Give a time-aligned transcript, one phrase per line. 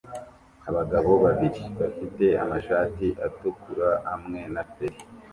[0.69, 4.99] Abagabo babiri bafite amashati atukura hamwe na feri